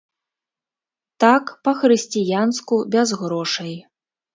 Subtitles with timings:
[1.25, 3.73] Так, па-хрысціянску, без грошай.